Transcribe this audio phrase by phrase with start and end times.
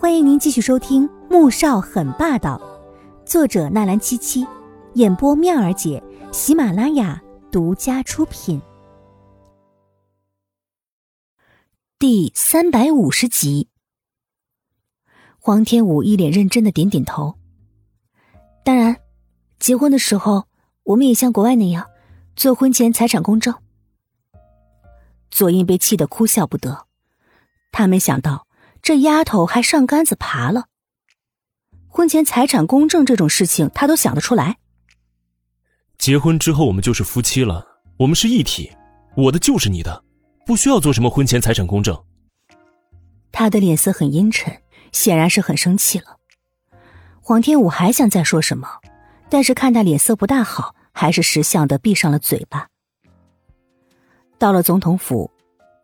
[0.00, 2.56] 欢迎您继续收听《穆少很霸道》，
[3.28, 4.46] 作者纳兰七七，
[4.94, 6.00] 演播妙儿姐，
[6.30, 8.62] 喜马拉雅独家出品。
[11.98, 13.70] 第三百五十集，
[15.40, 17.34] 黄天武一脸认真的点点头。
[18.62, 18.98] 当然，
[19.58, 20.46] 结婚的时候
[20.84, 21.84] 我们也像国外那样
[22.36, 23.52] 做婚前财产公证。
[25.28, 26.86] 左印被气得哭笑不得，
[27.72, 28.46] 他没想到。
[28.82, 30.66] 这丫头还上杆子爬了。
[31.88, 34.58] 婚前财产公证这种事情，她都想得出来。
[35.98, 38.70] 结婚之后，我们就是夫妻了，我们是一体，
[39.16, 40.04] 我的就是你的，
[40.46, 42.04] 不需要做什么婚前财产公证。
[43.32, 46.18] 他的脸色很阴沉，显然是很生气了。
[47.20, 48.68] 黄天武还想再说什么，
[49.28, 52.68] 但是看他脸色不大好，还是识相的闭上了嘴巴。
[54.38, 55.30] 到了总统府，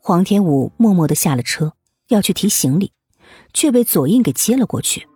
[0.00, 1.72] 黄天武默默的下了车。
[2.08, 2.92] 要去提行李，
[3.52, 5.06] 却被左印给接了过去，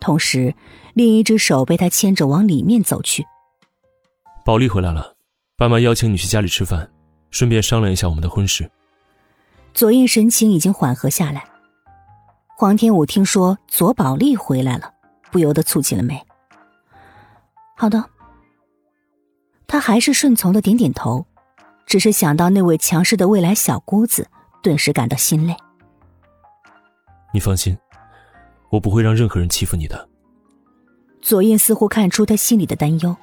[0.00, 0.54] 同时
[0.94, 3.26] 另一只手被他牵着往里面走去。
[4.44, 5.16] 宝莉回来了，
[5.56, 6.90] 爸妈邀请你去家里吃饭，
[7.30, 8.70] 顺便商量一下我们的婚事。
[9.74, 11.44] 左印神情已经缓和下来。
[12.56, 14.92] 黄天武听说左宝莉回来了，
[15.30, 16.20] 不由得蹙起了眉。
[17.76, 18.04] 好的，
[19.66, 21.24] 他还是顺从的点点头，
[21.86, 24.28] 只是想到那位强势的未来小姑子，
[24.62, 25.54] 顿时感到心累。
[27.32, 27.78] 你放心，
[28.70, 30.08] 我不会让任何人欺负你的。
[31.22, 33.16] 左印似乎看出他心里的担忧，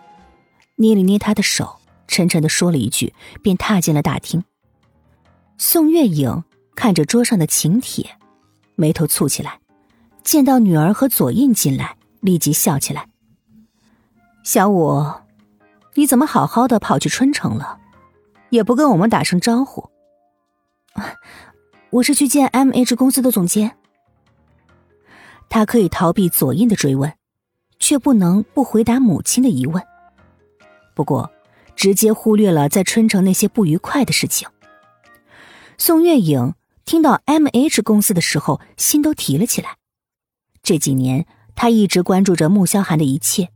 [0.75, 4.43] 捏了捏他的手，沉沉的说了一句，便踏进了大厅。
[5.57, 6.43] 宋月影
[6.75, 8.17] 看着桌上的请帖，
[8.75, 9.59] 眉头蹙起来，
[10.23, 13.09] 见到女儿和左印进来，立即笑起来
[14.45, 15.03] ：“小五，
[15.95, 17.79] 你怎么好好的跑去春城了，
[18.51, 19.89] 也不跟我们打声招呼
[21.89, 23.75] ？”“我是去见 M H 公司的总监。”
[25.49, 27.13] 他可以逃避左印的追问，
[27.79, 29.83] 却不能不回答母亲的疑问。
[30.93, 31.31] 不过，
[31.75, 34.47] 直接忽略了在春城那些不愉快的事情。
[35.77, 36.55] 宋月影
[36.85, 39.77] 听到 M H 公司的时候，心都提了起来。
[40.63, 43.49] 这几年，他一直关注着穆萧寒的一切，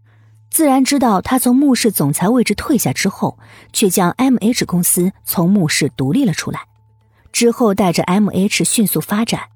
[0.50, 3.40] 自然知道他从穆氏总裁位置退下之后，
[3.74, 6.68] 却将 M H 公司从穆氏独立了出来，
[7.32, 9.50] 之后带着 M H 迅速发展。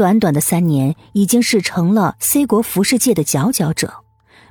[0.00, 3.96] 短短的三年，已经是成了 C 国服饰界的佼佼者，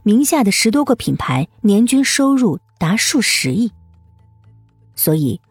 [0.04, 3.72] 名下的十多个品牌年均收入达数十亿。
[4.96, 5.42] 所以，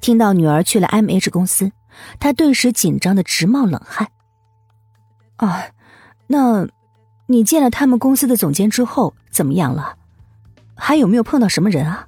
[0.00, 1.72] 听到女儿去了 M H 公司，
[2.20, 4.12] 他顿时紧张的直冒冷汗。
[5.38, 5.64] 啊，
[6.28, 6.68] 那，
[7.26, 9.96] 你见了他们公司的总监之后怎么样了？
[10.76, 12.06] 还有没有碰到什么人啊？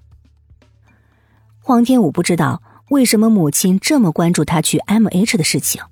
[1.59, 5.83] 黄天武不知道为什么母亲这么关注他去 M H 的事情。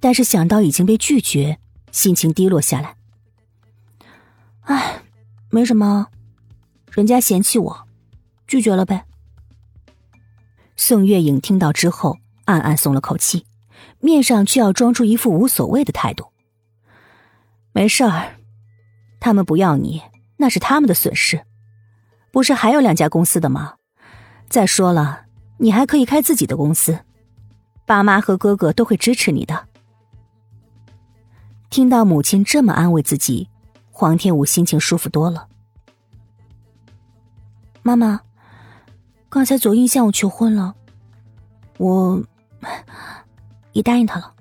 [0.00, 1.58] 但是想到已经被拒绝，
[1.90, 2.96] 心情低落下来。
[4.62, 5.02] 唉，
[5.50, 6.08] 没什么，
[6.92, 7.88] 人家嫌弃我，
[8.46, 9.04] 拒绝了呗。
[10.76, 13.46] 宋月影听到之后，暗暗松了口气，
[14.00, 16.28] 面上却要装出一副无所谓的态度。
[17.72, 18.36] 没事儿，
[19.20, 20.02] 他们不要你，
[20.36, 21.44] 那是他们的损失，
[22.30, 23.74] 不是还有两家公司的吗？
[24.48, 25.26] 再说了，
[25.58, 27.00] 你还可以开自己的公司，
[27.84, 29.67] 爸妈和哥哥都会支持你的。
[31.70, 33.48] 听到母亲这么安慰自己，
[33.90, 35.48] 黄天武心情舒服多了。
[37.82, 38.20] 妈妈，
[39.28, 40.74] 刚才左印向我求婚了，
[41.78, 42.22] 我
[43.72, 44.34] 也答应他了。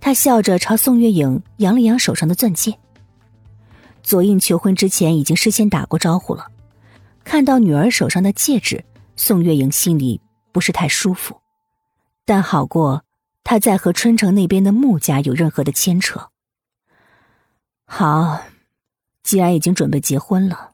[0.00, 2.78] 他笑着朝宋月影扬了扬手上的钻戒。
[4.02, 6.46] 左印求婚之前已经事先打过招呼了，
[7.24, 8.84] 看到女儿手上的戒指，
[9.16, 10.20] 宋月影心里
[10.52, 11.40] 不是太舒服，
[12.24, 13.05] 但好过。
[13.48, 16.30] 他在和春城那边的穆家有任何的牵扯？
[17.84, 18.42] 好，
[19.22, 20.72] 既然已经准备结婚了，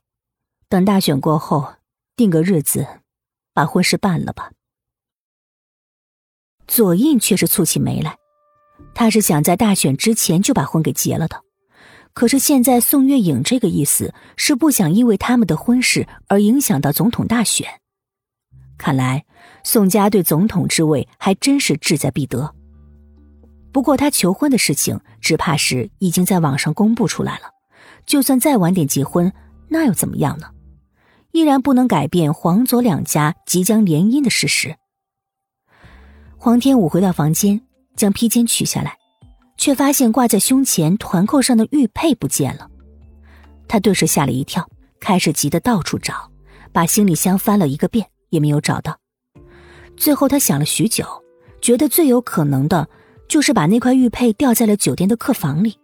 [0.71, 1.75] 等大选过后
[2.17, 2.87] 定个日子，
[3.53, 4.53] 把婚事办了吧。
[6.67, 8.17] 左印却是蹙起眉来，
[8.95, 11.43] 他是想在大选之前就把婚给结了的，
[12.15, 17.83] 可是现在宋月影这个意思是不想因为他们的婚事而影响到总统大选。
[18.79, 19.27] 看来
[19.63, 22.55] 宋家对总统之位还真是志在必得。
[23.73, 27.47] 不过他求婚的事情，只怕是已经在网上公布出来了。
[28.05, 29.33] 就算再晚点结婚，
[29.69, 30.49] 那又怎么样呢？
[31.31, 34.77] 依然不能改变黄左两家即将联姻的事实。
[36.37, 37.63] 黄天武回到房间，
[37.97, 38.99] 将披肩取下来，
[39.57, 42.69] 却发现挂在胸前团扣上的玉佩不见了。
[43.67, 44.69] 他顿时吓了一跳，
[45.01, 46.31] 开始急得到处找，
[46.73, 48.99] 把行李箱翻了一个遍，也没有找到。
[49.97, 51.07] 最后他想了许久，
[51.63, 52.87] 觉得最有可能的。
[53.33, 55.79] 就是把那块玉佩掉在了酒店的客房里，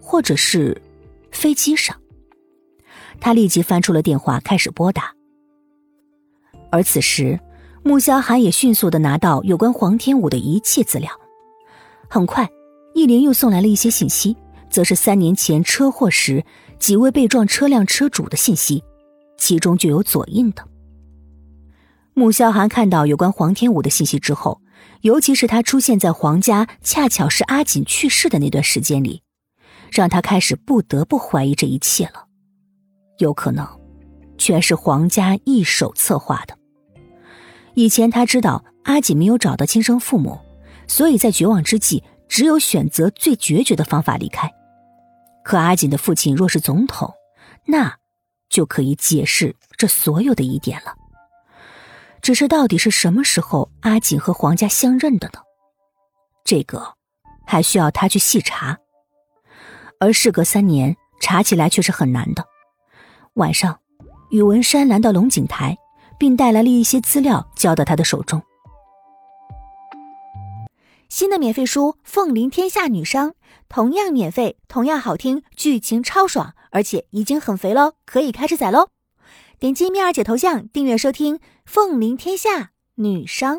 [0.00, 0.82] 或者是
[1.30, 1.96] 飞机上。
[3.20, 5.14] 他立即翻出了电话，开始拨打。
[6.72, 7.38] 而此时，
[7.84, 11.08] 穆萧寒也迅速的拿到有关黄天武的一切资料。
[12.08, 12.48] 很快，
[12.96, 14.36] 易林又送来了一些信息，
[14.68, 16.44] 则是三年前车祸时
[16.80, 18.82] 几位被撞车辆车主的信息，
[19.38, 20.66] 其中就有左印的。
[22.14, 24.60] 穆萧寒看到有关黄天武的信息之后，
[25.02, 29.22] 尤其是他出现在黄家，恰巧是阿锦去世的那段时间里，
[29.90, 32.26] 让他开始不得不怀疑这一切了。
[33.18, 33.66] 有可能，
[34.36, 36.58] 全是黄家一手策划的。
[37.74, 40.40] 以前他知道阿锦没有找到亲生父母，
[40.88, 44.52] 所以在绝望之际，只有选择最决绝的方法离开。
[45.44, 47.14] 可阿锦的父亲若是总统，
[47.66, 47.96] 那
[48.48, 50.97] 就可以解释这所有的疑点了。
[52.20, 55.40] 只是到底是什么时候阿锦和黄家相认的呢？
[56.44, 56.94] 这个
[57.46, 58.78] 还需要他去细查。
[60.00, 62.44] 而事隔三年，查起来却是很难的。
[63.34, 63.80] 晚上，
[64.30, 65.76] 宇文山来到龙井台，
[66.18, 68.42] 并带来了一些资料交到他的手中。
[71.08, 73.30] 新的免费书《凤临天下女商》，
[73.68, 78.88] 同样免费，同样好听，剧情超爽，而且已经很肥喽，可以开始宰喽！
[79.58, 83.56] 点击蜜儿姐头像订阅收听《凤临天下女商》。